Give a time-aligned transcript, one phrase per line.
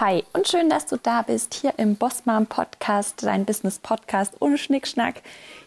[0.00, 4.56] Hi und schön, dass du da bist hier im Bossmom Podcast, dein Business Podcast ohne
[4.56, 5.20] Schnickschnack.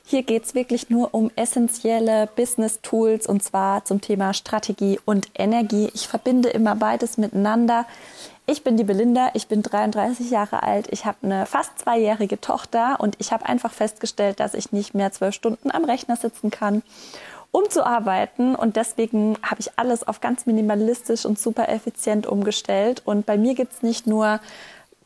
[0.07, 5.27] Hier geht es wirklich nur um essentielle Business Tools und zwar zum Thema Strategie und
[5.35, 5.91] Energie.
[5.93, 7.85] Ich verbinde immer beides miteinander.
[8.47, 12.99] Ich bin die Belinda, ich bin 33 Jahre alt, ich habe eine fast zweijährige Tochter
[12.99, 16.81] und ich habe einfach festgestellt, dass ich nicht mehr zwölf Stunden am Rechner sitzen kann
[17.53, 18.55] um zu arbeiten.
[18.55, 23.03] Und deswegen habe ich alles auf ganz minimalistisch und super effizient umgestellt.
[23.05, 24.41] Und bei mir gibt es nicht nur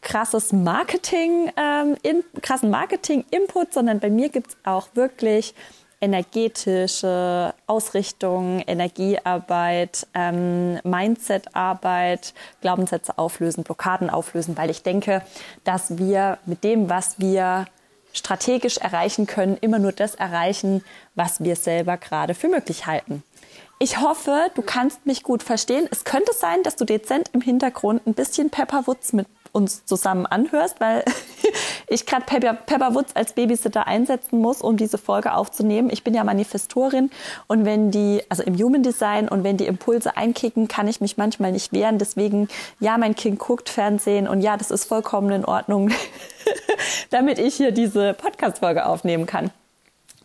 [0.02, 5.54] krasses Marketing, ähm, in, krassen Marketing-Input, sondern bei mir gibt es auch wirklich
[6.00, 15.22] energetische Ausrichtung, Energiearbeit, ähm, Mindsetarbeit, Glaubenssätze auflösen, Blockaden auflösen, weil ich denke,
[15.66, 17.66] dass wir mit dem, was wir
[18.18, 20.84] strategisch erreichen können, immer nur das erreichen,
[21.16, 23.24] was wir selber gerade für möglich halten.
[23.80, 25.88] Ich hoffe, du kannst mich gut verstehen.
[25.92, 30.80] Es könnte sein, dass du dezent im Hintergrund ein bisschen Pepperwoods mit uns zusammen anhörst,
[30.80, 31.04] weil
[31.88, 35.90] ich gerade Pepper, Pepper Woods als Babysitter einsetzen muss, um diese Folge aufzunehmen.
[35.90, 37.10] Ich bin ja Manifestorin
[37.48, 41.18] und wenn die, also im Human Design und wenn die Impulse einkicken, kann ich mich
[41.18, 41.98] manchmal nicht wehren.
[41.98, 45.92] Deswegen, ja, mein Kind guckt Fernsehen und ja, das ist vollkommen in Ordnung,
[47.10, 49.52] damit ich hier diese Podcast-Folge aufnehmen kann.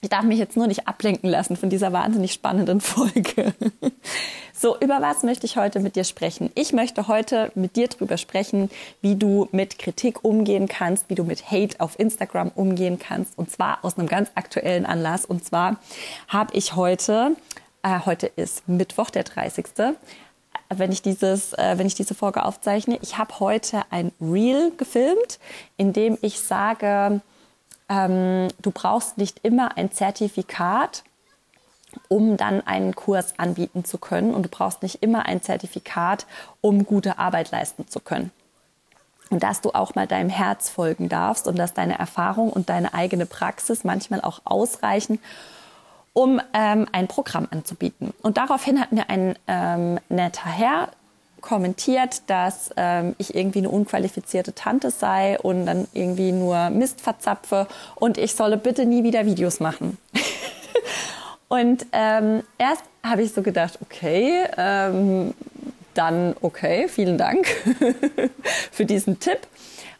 [0.01, 3.55] Ich darf mich jetzt nur nicht ablenken lassen von dieser wahnsinnig spannenden Folge.
[4.63, 6.53] So, über was möchte ich heute mit dir sprechen?
[6.55, 11.25] Ich möchte heute mit dir darüber sprechen, wie du mit Kritik umgehen kannst, wie du
[11.25, 13.37] mit Hate auf Instagram umgehen kannst.
[13.37, 15.25] Und zwar aus einem ganz aktuellen Anlass.
[15.25, 15.79] Und zwar
[16.29, 17.35] habe ich heute,
[17.83, 19.67] äh, heute ist Mittwoch, der 30
[20.69, 23.01] wenn ich dieses, äh, wenn ich diese Folge aufzeichne.
[23.03, 25.41] Ich habe heute ein Reel gefilmt,
[25.77, 27.21] in dem ich sage,
[27.89, 31.03] ähm, du brauchst nicht immer ein Zertifikat,
[32.09, 34.35] um dann einen Kurs anbieten zu können.
[34.35, 36.27] Und du brauchst nicht immer ein Zertifikat,
[36.61, 38.31] um gute Arbeit leisten zu können.
[39.31, 42.93] Und dass du auch mal deinem Herz folgen darfst und dass deine Erfahrung und deine
[42.93, 45.19] eigene Praxis manchmal auch ausreichen,
[46.13, 48.13] um ähm, ein Programm anzubieten.
[48.23, 50.89] Und daraufhin hat mir ein ähm, netter Herr
[51.43, 57.67] kommentiert, dass ähm, ich irgendwie eine unqualifizierte Tante sei und dann irgendwie nur Mist verzapfe
[57.97, 59.99] und ich solle bitte nie wieder Videos machen.
[61.53, 65.35] Und ähm, erst habe ich so gedacht, okay, ähm,
[65.93, 67.47] dann okay, vielen Dank
[68.73, 69.37] für diesen Tipp.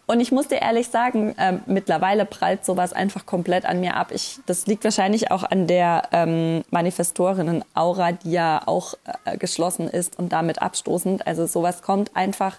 [0.07, 4.13] Und ich muss dir ehrlich sagen, äh, mittlerweile prallt sowas einfach komplett an mir ab.
[4.15, 8.95] Ich, das liegt wahrscheinlich auch an der ähm, Manifestorinnen-Aura, die ja auch
[9.27, 11.27] äh, geschlossen ist und damit abstoßend.
[11.27, 12.57] Also sowas kommt einfach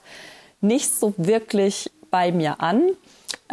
[0.62, 2.92] nicht so wirklich bei mir an.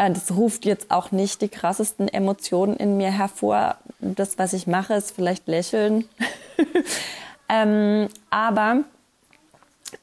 [0.00, 3.76] Äh, das ruft jetzt auch nicht die krassesten Emotionen in mir hervor.
[4.00, 6.08] Das, was ich mache, ist vielleicht lächeln.
[7.48, 8.84] ähm, aber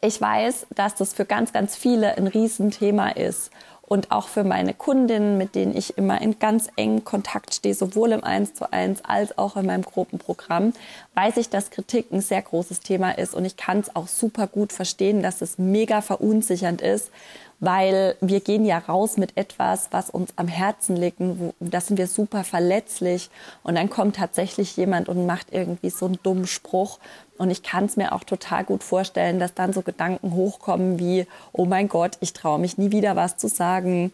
[0.02, 3.52] ich weiß, dass das für ganz, ganz viele ein Riesenthema ist
[3.88, 8.12] und auch für meine Kundinnen, mit denen ich immer in ganz engen Kontakt stehe, sowohl
[8.12, 10.74] im 1 zu 1 als auch in meinem Gruppenprogramm,
[11.16, 14.48] weiß ich, dass Kritik ein sehr großes Thema ist und ich kann es auch super
[14.48, 17.12] gut verstehen, dass es mega verunsichernd ist,
[17.60, 21.98] weil wir gehen ja raus mit etwas, was uns am Herzen liegt, wo, da sind
[21.98, 23.30] wir super verletzlich
[23.64, 27.00] und dann kommt tatsächlich jemand und macht irgendwie so einen dummen Spruch
[27.38, 31.28] und ich kann es mir auch total gut vorstellen, dass dann so Gedanken hochkommen wie,
[31.52, 34.12] oh mein Gott, ich traue mich nie wieder was zu sagen.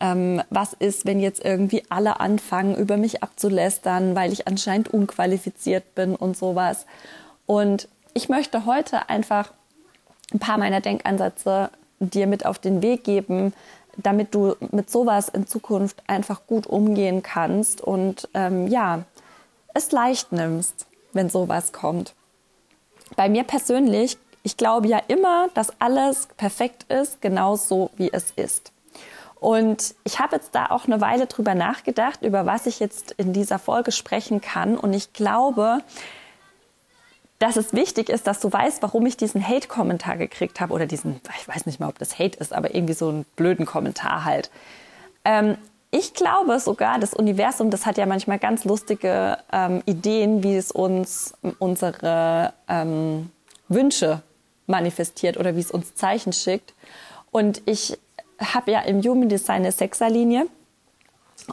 [0.00, 5.94] Ähm, was ist, wenn jetzt irgendwie alle anfangen, über mich abzulästern, weil ich anscheinend unqualifiziert
[5.94, 6.86] bin und sowas.
[7.46, 9.52] Und ich möchte heute einfach
[10.32, 11.70] ein paar meiner Denkansätze
[12.04, 13.52] dir mit auf den Weg geben,
[13.96, 19.04] damit du mit sowas in Zukunft einfach gut umgehen kannst und ähm, ja,
[19.72, 22.14] es leicht nimmst, wenn sowas kommt.
[23.16, 28.32] Bei mir persönlich, ich glaube ja immer, dass alles perfekt ist, genau so wie es
[28.32, 28.72] ist.
[29.44, 33.34] Und ich habe jetzt da auch eine Weile drüber nachgedacht, über was ich jetzt in
[33.34, 34.78] dieser Folge sprechen kann.
[34.78, 35.80] Und ich glaube,
[37.38, 41.20] dass es wichtig ist, dass du weißt, warum ich diesen Hate-Kommentar gekriegt habe oder diesen,
[41.38, 44.50] ich weiß nicht mal, ob das Hate ist, aber irgendwie so einen blöden Kommentar halt.
[45.24, 45.56] Ähm,
[45.90, 50.70] ich glaube sogar, das Universum, das hat ja manchmal ganz lustige ähm, Ideen, wie es
[50.72, 53.30] uns unsere ähm,
[53.68, 54.22] Wünsche
[54.66, 56.74] manifestiert oder wie es uns Zeichen schickt.
[57.30, 57.98] Und ich
[58.40, 60.46] habe ja im Human Design eine Sechserlinie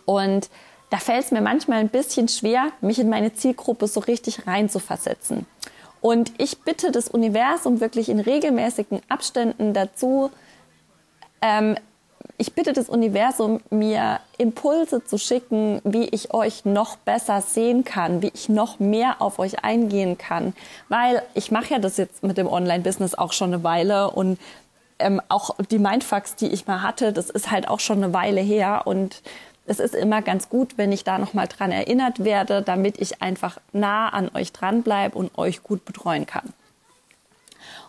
[0.05, 0.49] und
[0.89, 4.69] da fällt es mir manchmal ein bisschen schwer, mich in meine Zielgruppe so richtig rein
[4.69, 5.45] zu versetzen.
[6.01, 10.31] Und ich bitte das Universum wirklich in regelmäßigen Abständen dazu,
[11.41, 11.75] ähm,
[12.37, 18.23] ich bitte das Universum, mir Impulse zu schicken, wie ich euch noch besser sehen kann,
[18.23, 20.53] wie ich noch mehr auf euch eingehen kann.
[20.89, 24.39] Weil ich mache ja das jetzt mit dem Online-Business auch schon eine Weile und
[24.97, 28.41] ähm, auch die Mindfucks, die ich mal hatte, das ist halt auch schon eine Weile
[28.41, 29.21] her und
[29.65, 33.59] es ist immer ganz gut, wenn ich da nochmal dran erinnert werde, damit ich einfach
[33.71, 36.53] nah an euch dranbleibe und euch gut betreuen kann.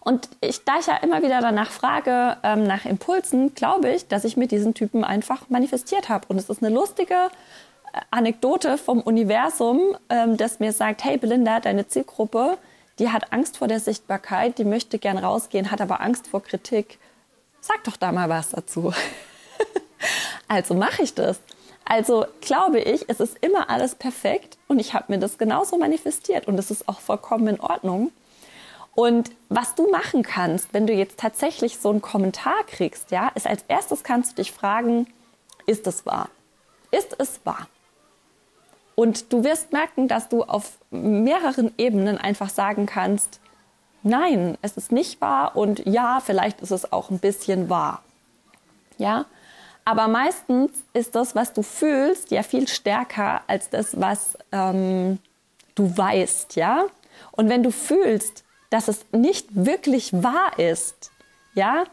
[0.01, 4.25] Und ich, da ich ja immer wieder danach frage, ähm, nach Impulsen, glaube ich, dass
[4.25, 6.27] ich mit diesen Typen einfach manifestiert habe.
[6.29, 11.61] Und es ist eine lustige äh, Anekdote vom Universum, ähm, das mir sagt, hey Belinda,
[11.61, 12.59] deine Zielgruppe,
[12.99, 16.99] die hat Angst vor der Sichtbarkeit, die möchte gern rausgehen, hat aber Angst vor Kritik.
[17.61, 18.93] Sag doch da mal was dazu.
[20.49, 21.41] also mache ich das.
[21.85, 26.47] Also glaube ich, es ist immer alles perfekt und ich habe mir das genauso manifestiert
[26.47, 28.13] und es ist auch vollkommen in Ordnung.
[28.95, 33.47] Und was du machen kannst, wenn du jetzt tatsächlich so einen Kommentar kriegst, ja, ist
[33.47, 35.07] als erstes kannst du dich fragen,
[35.67, 36.29] ist es wahr?
[36.91, 37.69] Ist es wahr?
[38.95, 43.41] Und du wirst merken, dass du auf mehreren Ebenen einfach sagen kannst,
[44.03, 48.03] nein, es ist nicht wahr und ja, vielleicht ist es auch ein bisschen wahr.
[48.99, 49.25] Ja,
[49.85, 55.19] aber meistens ist das, was du fühlst, ja viel stärker als das, was ähm,
[55.75, 56.87] du weißt, ja.
[57.33, 61.11] Und wenn du fühlst, dass es nicht wirklich wahr ist,
[61.55, 61.85] ja,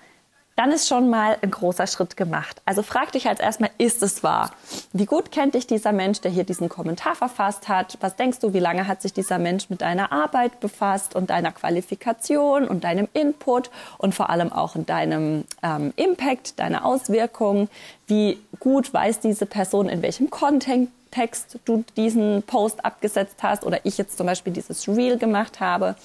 [0.59, 2.61] dann ist schon mal ein großer Schritt gemacht.
[2.65, 4.51] Also frag dich als erstmal, ist es wahr?
[4.91, 7.97] Wie gut kennt dich dieser Mensch, der hier diesen Kommentar verfasst hat?
[8.01, 11.53] Was denkst du, wie lange hat sich dieser Mensch mit deiner Arbeit befasst und deiner
[11.53, 17.69] Qualifikation und deinem Input und vor allem auch in deinem ähm, Impact, deiner Auswirkungen?
[18.07, 23.97] Wie gut weiß diese Person, in welchem Kontext du diesen Post abgesetzt hast oder ich
[23.97, 25.95] jetzt zum Beispiel dieses Reel gemacht habe?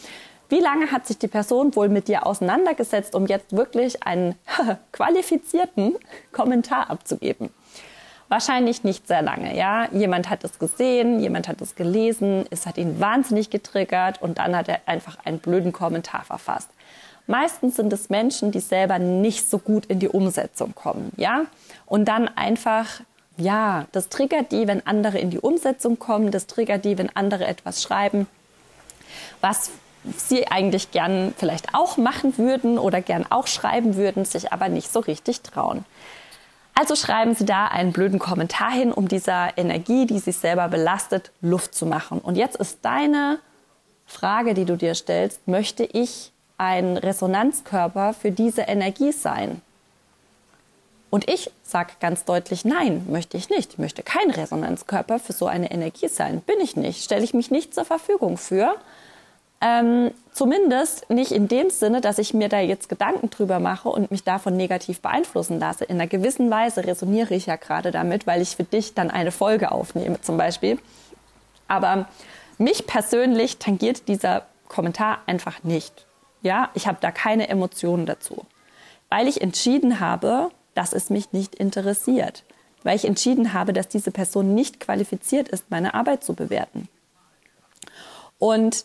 [0.49, 4.35] Wie lange hat sich die Person wohl mit dir auseinandergesetzt, um jetzt wirklich einen
[4.93, 5.97] qualifizierten
[6.33, 7.51] Kommentar abzugeben?
[8.29, 9.89] Wahrscheinlich nicht sehr lange, ja.
[9.93, 14.57] Jemand hat es gesehen, jemand hat es gelesen, es hat ihn wahnsinnig getriggert und dann
[14.57, 16.71] hat er einfach einen blöden Kommentar verfasst.
[17.27, 21.47] Meistens sind es Menschen, die selber nicht so gut in die Umsetzung kommen, ja.
[21.87, 23.01] Und dann einfach,
[23.37, 27.47] ja, das triggert die, wenn andere in die Umsetzung kommen, das triggert die, wenn andere
[27.47, 28.27] etwas schreiben,
[29.41, 29.71] was
[30.17, 34.93] sie eigentlich gern vielleicht auch machen würden oder gern auch schreiben würden, sich aber nicht
[34.93, 35.85] so richtig trauen.
[36.75, 41.31] Also schreiben Sie da einen blöden Kommentar hin, um dieser Energie, die sich selber belastet,
[41.41, 42.19] Luft zu machen.
[42.19, 43.39] Und jetzt ist deine
[44.07, 49.63] Frage, die du dir stellst, möchte ich ein Resonanzkörper für diese Energie sein?
[51.11, 53.75] Und ich sage ganz deutlich, nein, möchte ich nicht.
[53.75, 56.41] Ich möchte kein Resonanzkörper für so eine Energie sein.
[56.41, 57.05] Bin ich nicht.
[57.05, 58.75] Stelle ich mich nicht zur Verfügung für.
[59.67, 64.11] Ähm, zumindest nicht in dem Sinne, dass ich mir da jetzt Gedanken drüber mache und
[64.11, 65.87] mich davon negativ beeinflussen lasse.
[65.87, 69.33] In einer gewissen Weise resoniere ich ja gerade damit, weil ich für dich dann eine
[69.33, 70.79] Folge aufnehme zum Beispiel.
[71.67, 72.11] Aber
[72.59, 76.05] mich persönlich tangiert dieser Kommentar einfach nicht.
[76.43, 78.45] Ja, ich habe da keine Emotionen dazu,
[79.09, 82.45] weil ich entschieden habe, dass es mich nicht interessiert,
[82.83, 86.87] weil ich entschieden habe, dass diese Person nicht qualifiziert ist, meine Arbeit zu bewerten.
[88.39, 88.85] Und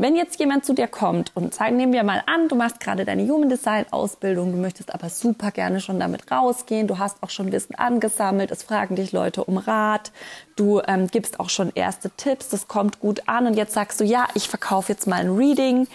[0.00, 3.04] wenn jetzt jemand zu dir kommt und sagen, nehmen wir mal an, du machst gerade
[3.04, 7.28] deine Human Design Ausbildung, du möchtest aber super gerne schon damit rausgehen, du hast auch
[7.28, 10.10] schon Wissen angesammelt, es fragen dich Leute um Rat,
[10.56, 14.04] du ähm, gibst auch schon erste Tipps, das kommt gut an und jetzt sagst du,
[14.04, 15.86] ja, ich verkaufe jetzt mal ein Reading.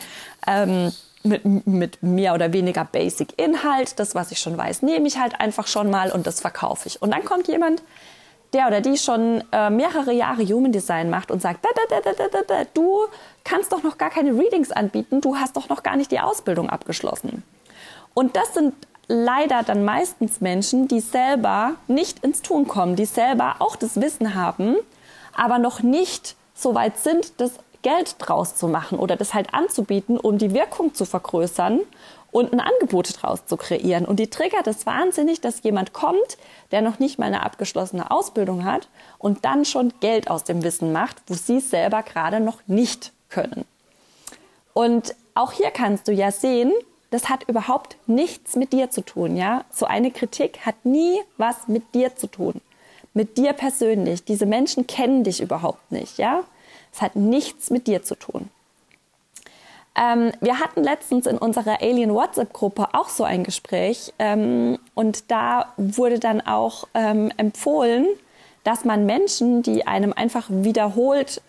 [0.46, 0.92] Ähm,
[1.24, 4.00] mit, mit mehr oder weniger Basic Inhalt.
[4.00, 7.02] Das, was ich schon weiß, nehme ich halt einfach schon mal und das verkaufe ich.
[7.02, 7.82] Und dann kommt jemand,
[8.54, 11.66] der oder die schon äh, mehrere Jahre Human Design macht und sagt,
[12.74, 13.00] du
[13.44, 16.70] kannst doch noch gar keine Readings anbieten, du hast doch noch gar nicht die Ausbildung
[16.70, 17.44] abgeschlossen.
[18.14, 18.74] Und das sind
[19.08, 24.36] leider dann meistens Menschen, die selber nicht ins Tun kommen, die selber auch das Wissen
[24.36, 24.76] haben,
[25.36, 30.18] aber noch nicht so weit sind, das Geld draus zu machen oder das halt anzubieten,
[30.18, 31.82] um die Wirkung zu vergrößern
[32.36, 34.04] und ein Angebot daraus zu kreieren.
[34.04, 36.38] Und die triggert es wahnsinnig, dass jemand kommt,
[36.72, 38.90] der noch nicht mal eine abgeschlossene Ausbildung hat
[39.20, 43.64] und dann schon Geld aus dem Wissen macht, wo sie selber gerade noch nicht können.
[44.74, 46.74] Und auch hier kannst du ja sehen,
[47.10, 49.64] das hat überhaupt nichts mit dir zu tun, ja?
[49.72, 52.60] So eine Kritik hat nie was mit dir zu tun.
[53.14, 54.26] Mit dir persönlich.
[54.26, 56.44] Diese Menschen kennen dich überhaupt nicht, ja?
[56.92, 58.50] Es hat nichts mit dir zu tun.
[59.98, 65.74] Ähm, wir hatten letztens in unserer Alien WhatsApp-Gruppe auch so ein Gespräch ähm, und da
[65.78, 68.08] wurde dann auch ähm, empfohlen,
[68.66, 71.42] dass man Menschen, die einem einfach wiederholt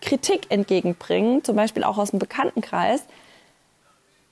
[0.00, 3.04] Kritik entgegenbringen, zum Beispiel auch aus dem Bekanntenkreis,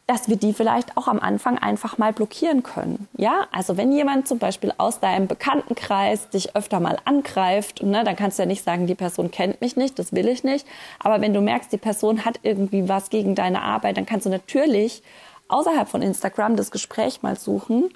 [0.07, 3.09] dass wir die vielleicht auch am Anfang einfach mal blockieren können.
[3.17, 8.17] Ja, also wenn jemand zum Beispiel aus deinem Bekanntenkreis dich öfter mal angreift, ne, dann
[8.17, 10.67] kannst du ja nicht sagen, die Person kennt mich nicht, das will ich nicht.
[10.99, 14.31] Aber wenn du merkst, die Person hat irgendwie was gegen deine Arbeit, dann kannst du
[14.31, 15.03] natürlich
[15.49, 17.91] außerhalb von Instagram das Gespräch mal suchen.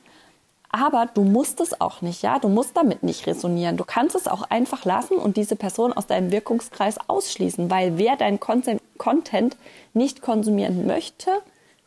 [0.70, 2.38] Aber du musst es auch nicht, ja.
[2.38, 3.76] Du musst damit nicht resonieren.
[3.76, 8.16] Du kannst es auch einfach lassen und diese Person aus deinem Wirkungskreis ausschließen, weil wer
[8.16, 9.56] dein Content
[9.94, 11.30] nicht konsumieren möchte,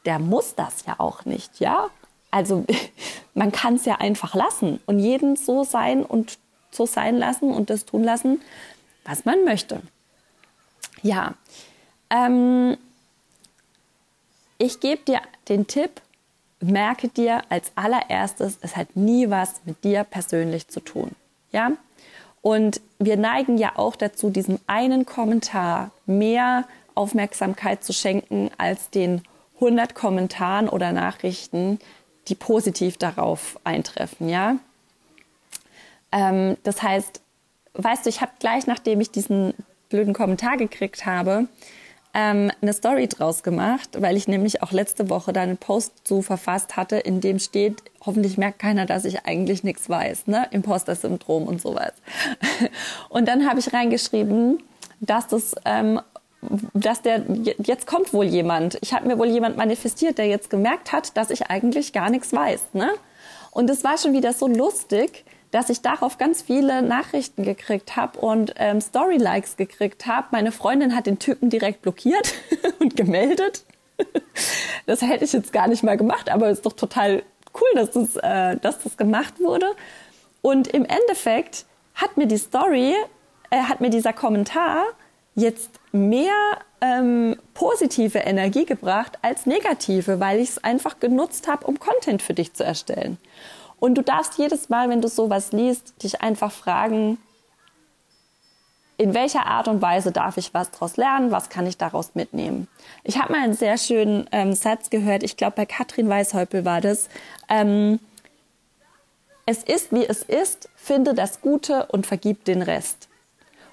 [0.06, 1.90] der muss das ja auch nicht, ja.
[2.32, 2.66] Also
[3.34, 6.38] man kann es ja einfach lassen und jeden so sein und
[6.72, 8.42] so sein lassen und das tun lassen,
[9.06, 9.82] was man möchte.
[11.02, 11.34] Ja,
[12.10, 12.78] ähm,
[14.58, 16.02] ich gebe dir den Tipp,
[16.60, 21.12] merke dir als allererstes, es hat nie was mit dir persönlich zu tun.
[21.52, 21.72] Ja?
[22.42, 26.66] Und wir neigen ja auch dazu, diesem einen Kommentar mehr
[26.96, 29.22] Aufmerksamkeit zu schenken als den
[29.60, 31.80] 100 Kommentaren oder Nachrichten,
[32.28, 34.30] die positiv darauf eintreffen.
[34.30, 34.58] Ja?
[36.12, 37.22] Ähm, das heißt,
[37.74, 39.54] weißt du, ich habe gleich nachdem ich diesen
[39.90, 41.48] blöden Kommentar gekriegt habe,
[42.14, 46.22] ähm, eine Story draus gemacht, weil ich nämlich auch letzte Woche da einen Post so
[46.22, 50.48] verfasst hatte, in dem steht, hoffentlich merkt keiner, dass ich eigentlich nichts weiß, ne?
[50.52, 51.94] Imposter-Syndrom und sowas.
[53.10, 54.64] Und dann habe ich reingeschrieben,
[55.00, 56.02] dass das ähm,
[56.74, 57.24] dass der
[57.58, 58.78] jetzt kommt wohl jemand.
[58.82, 62.34] Ich habe mir wohl jemand manifestiert, der jetzt gemerkt hat, dass ich eigentlich gar nichts
[62.34, 62.74] weiß.
[62.74, 62.92] Ne?
[63.52, 68.20] Und es war schon wieder so lustig, dass ich darauf ganz viele Nachrichten gekriegt habe
[68.20, 70.28] und ähm, Story-Likes gekriegt habe.
[70.32, 72.34] Meine Freundin hat den Typen direkt blockiert
[72.80, 73.66] und gemeldet.
[74.86, 77.24] das hätte ich jetzt gar nicht mal gemacht, aber es ist doch total
[77.56, 79.66] cool, dass das, äh, dass das gemacht wurde.
[80.42, 81.66] Und im Endeffekt
[81.96, 82.94] hat mir die Story,
[83.50, 84.86] äh, hat mir dieser Kommentar
[85.40, 86.34] jetzt mehr
[86.82, 92.34] ähm, positive Energie gebracht als negative, weil ich es einfach genutzt habe, um Content für
[92.34, 93.18] dich zu erstellen.
[93.80, 97.18] Und du darfst jedes Mal, wenn du sowas liest, dich einfach fragen,
[98.98, 102.68] in welcher Art und Weise darf ich was daraus lernen, was kann ich daraus mitnehmen.
[103.06, 106.82] Ich habe mal einen sehr schönen ähm, Satz gehört, ich glaube bei Katrin Weishäupel war
[106.82, 107.08] das.
[107.48, 108.00] Ähm,
[109.46, 113.09] es ist, wie es ist, finde das Gute und vergib den Rest.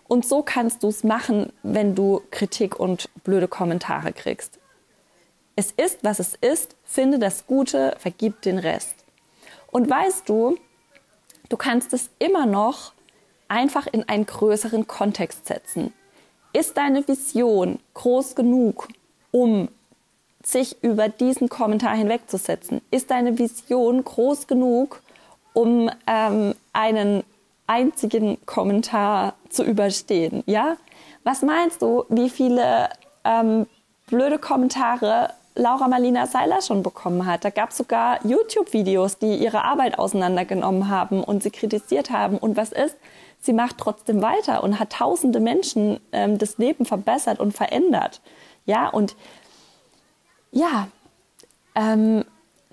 [0.08, 4.58] Und so kannst du es machen, wenn du Kritik und blöde Kommentare kriegst.
[5.56, 8.94] Es ist, was es ist, finde das Gute, vergib den Rest.
[9.72, 10.58] Und weißt du,
[11.48, 12.92] du kannst es immer noch
[13.48, 15.92] einfach in einen größeren Kontext setzen.
[16.52, 18.88] Ist deine Vision groß genug,
[19.30, 19.68] um
[20.42, 22.80] sich über diesen Kommentar hinwegzusetzen?
[22.90, 25.02] Ist deine Vision groß genug,
[25.52, 27.24] um ähm, einen
[27.66, 30.42] einzigen Kommentar zu überstehen?
[30.46, 30.76] Ja?
[31.24, 32.88] Was meinst du, wie viele
[33.24, 33.66] ähm,
[34.06, 37.44] blöde Kommentare Laura Marlina Seiler schon bekommen hat.
[37.44, 42.36] Da gab es sogar YouTube-Videos, die ihre Arbeit auseinandergenommen haben und sie kritisiert haben.
[42.36, 42.96] Und was ist?
[43.40, 48.20] Sie macht trotzdem weiter und hat tausende Menschen ähm, das Leben verbessert und verändert.
[48.66, 49.16] Ja, und
[50.52, 50.88] ja,
[51.74, 52.24] ähm,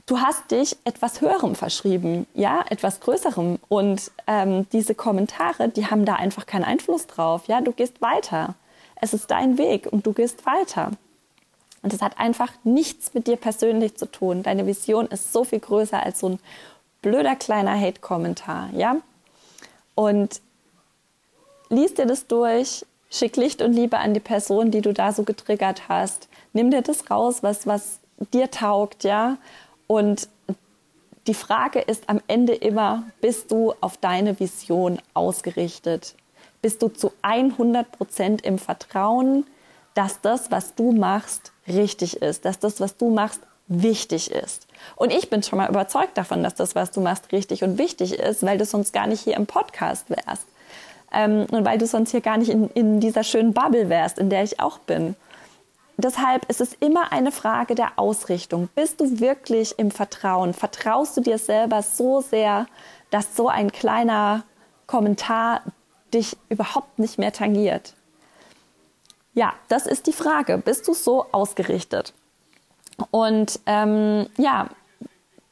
[0.06, 3.60] du hast dich etwas Höherem verschrieben, ja, etwas Größerem.
[3.70, 7.48] Und ähm, diese Kommentare, die haben da einfach keinen Einfluss drauf.
[7.48, 8.56] Ja, du gehst weiter.
[8.96, 10.92] Es ist dein Weg und du gehst weiter.
[11.82, 14.44] Und das hat einfach nichts mit dir persönlich zu tun.
[14.44, 16.40] Deine Vision ist so viel größer als so ein
[17.02, 18.98] blöder kleiner Hate-Kommentar, ja?
[19.94, 20.42] Und
[21.70, 25.24] lies dir das durch, schick Licht und Liebe an die Person, die du da so
[25.24, 26.30] getriggert hast.
[26.54, 28.00] Nimm dir das raus, was, was
[28.32, 29.38] dir taugt, ja?
[29.94, 30.28] Und
[31.28, 36.16] die Frage ist am Ende immer, bist du auf deine Vision ausgerichtet?
[36.64, 39.46] Bist du zu 100 Prozent im Vertrauen,
[39.94, 44.66] dass das, was du machst, richtig ist, dass das, was du machst, wichtig ist.
[44.96, 48.18] Und ich bin schon mal überzeugt davon, dass das, was du machst, richtig und wichtig
[48.18, 50.48] ist, weil du sonst gar nicht hier im Podcast wärst.
[51.14, 54.32] Ähm, und weil du sonst hier gar nicht in, in dieser schönen Bubble wärst, in
[54.32, 55.16] der ich auch bin.
[55.98, 58.70] Deshalb ist es immer eine Frage der Ausrichtung.
[58.76, 60.54] Bist du wirklich im Vertrauen?
[60.54, 62.66] Vertraust du dir selber so sehr,
[63.12, 64.44] dass so ein kleiner
[64.88, 65.62] Kommentar
[66.14, 67.94] dich überhaupt nicht mehr tangiert?
[69.36, 70.58] Ja, das ist die Frage.
[70.58, 72.14] Bist du so ausgerichtet?
[73.12, 74.70] Und ähm, ja,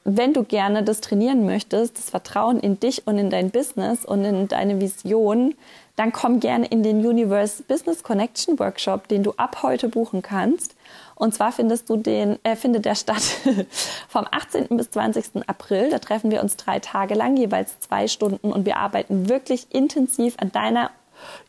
[0.03, 4.25] wenn du gerne das trainieren möchtest, das Vertrauen in dich und in dein Business und
[4.25, 5.53] in deine Vision,
[5.95, 10.75] dann komm gerne in den Universe Business Connection Workshop, den du ab heute buchen kannst.
[11.13, 13.21] Und zwar findest du den, äh, findet der statt
[14.07, 14.75] vom 18.
[14.75, 15.47] bis 20.
[15.47, 15.91] April.
[15.91, 20.35] Da treffen wir uns drei Tage lang, jeweils zwei Stunden und wir arbeiten wirklich intensiv
[20.39, 20.89] an deiner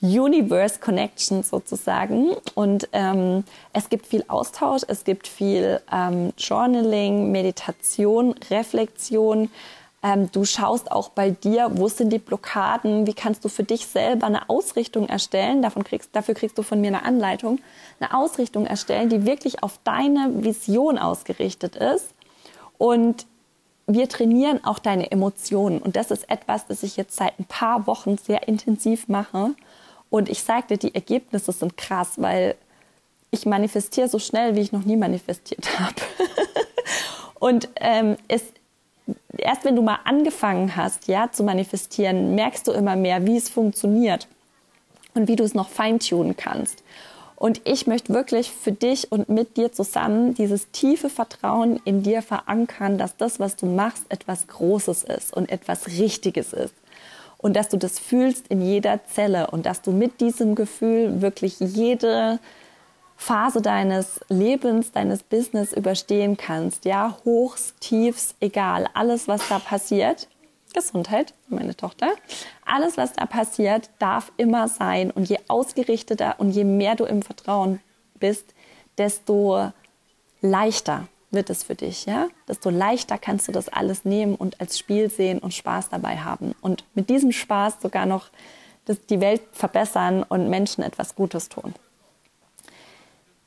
[0.00, 2.30] Universe Connection sozusagen.
[2.54, 9.50] Und ähm, es gibt viel Austausch, es gibt viel ähm, Journaling, Meditation, Reflexion.
[10.02, 13.86] Ähm, du schaust auch bei dir, wo sind die Blockaden, wie kannst du für dich
[13.86, 15.62] selber eine Ausrichtung erstellen.
[15.62, 17.60] Davon kriegst, dafür kriegst du von mir eine Anleitung.
[18.00, 22.08] Eine Ausrichtung erstellen, die wirklich auf deine Vision ausgerichtet ist.
[22.78, 23.26] Und
[23.86, 25.78] wir trainieren auch deine Emotionen.
[25.78, 29.54] Und das ist etwas, das ich jetzt seit ein paar Wochen sehr intensiv mache.
[30.10, 32.54] Und ich sagte, die Ergebnisse sind krass, weil
[33.30, 35.94] ich manifestiere so schnell, wie ich noch nie manifestiert habe.
[37.38, 38.42] und ähm, es,
[39.36, 43.48] erst wenn du mal angefangen hast, ja, zu manifestieren, merkst du immer mehr, wie es
[43.48, 44.28] funktioniert
[45.14, 46.82] und wie du es noch feintunen kannst.
[47.42, 52.22] Und ich möchte wirklich für dich und mit dir zusammen dieses tiefe Vertrauen in dir
[52.22, 56.72] verankern, dass das, was du machst, etwas Großes ist und etwas Richtiges ist.
[57.38, 61.58] Und dass du das fühlst in jeder Zelle und dass du mit diesem Gefühl wirklich
[61.58, 62.38] jede
[63.16, 66.84] Phase deines Lebens, deines Business überstehen kannst.
[66.84, 68.88] Ja, hochs, tiefs, egal.
[68.94, 70.28] Alles, was da passiert,
[70.72, 72.12] Gesundheit, meine Tochter.
[72.64, 75.10] Alles, was da passiert, darf immer sein.
[75.10, 77.80] Und je ausgerichteter und je mehr du im Vertrauen
[78.18, 78.54] bist,
[78.98, 79.72] desto
[80.40, 82.28] leichter wird es für dich, ja?
[82.46, 86.54] Desto leichter kannst du das alles nehmen und als Spiel sehen und Spaß dabei haben.
[86.60, 88.28] Und mit diesem Spaß sogar noch
[89.08, 91.74] die Welt verbessern und Menschen etwas Gutes tun.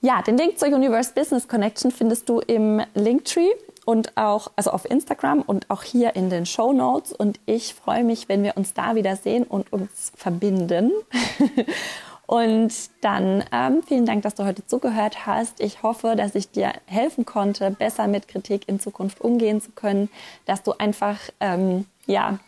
[0.02, 3.50] Ja, den Link zur Universe Business Connection findest du im Linktree
[3.86, 7.14] und auch, also auf Instagram und auch hier in den Show Notes.
[7.14, 10.92] Und ich freue mich, wenn wir uns da wieder sehen und uns verbinden.
[12.26, 15.62] und dann ähm, vielen Dank, dass du heute zugehört hast.
[15.62, 20.10] Ich hoffe, dass ich dir helfen konnte, besser mit Kritik in Zukunft umgehen zu können,
[20.46, 22.40] dass du einfach, ähm, ja,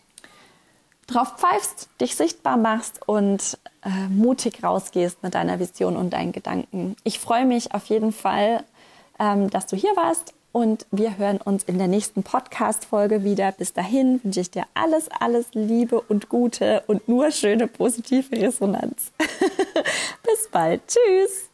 [1.05, 6.97] drauf pfeifst, dich sichtbar machst und äh, mutig rausgehst mit deiner Vision und deinen Gedanken.
[7.03, 8.65] Ich freue mich auf jeden Fall,
[9.19, 13.51] ähm, dass du hier warst und wir hören uns in der nächsten Podcast-Folge wieder.
[13.51, 19.11] Bis dahin wünsche ich dir alles, alles Liebe und Gute und nur schöne positive Resonanz.
[20.23, 20.81] Bis bald.
[20.87, 21.46] Tschüss.